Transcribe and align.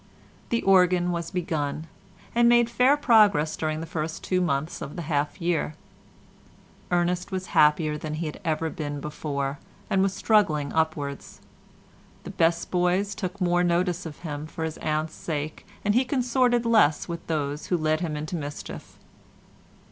The 0.49 0.63
organ 0.63 1.11
was 1.11 1.29
begun, 1.29 1.85
and 2.33 2.49
made 2.49 2.71
fair 2.71 2.97
progress 2.97 3.55
during 3.55 3.81
the 3.81 3.85
first 3.85 4.23
two 4.23 4.41
months 4.41 4.81
of 4.81 4.95
the 4.95 5.03
half 5.03 5.39
year. 5.39 5.75
Ernest 6.89 7.31
was 7.31 7.45
happier 7.53 7.99
than 7.99 8.15
he 8.15 8.25
had 8.25 8.41
ever 8.43 8.71
been 8.71 8.99
before, 8.99 9.59
and 9.91 10.01
was 10.01 10.11
struggling 10.15 10.73
upwards. 10.73 11.39
The 12.23 12.31
best 12.31 12.71
boys 12.71 13.13
took 13.13 13.39
more 13.39 13.63
notice 13.63 14.07
of 14.07 14.21
him 14.21 14.47
for 14.47 14.63
his 14.63 14.77
aunt's 14.79 15.13
sake, 15.13 15.67
and 15.85 15.93
he 15.93 16.03
consorted 16.03 16.65
less 16.65 17.07
with 17.07 17.27
those 17.27 17.67
who 17.67 17.77
led 17.77 18.01
him 18.01 18.17
into 18.17 18.35
mischief. 18.35 18.97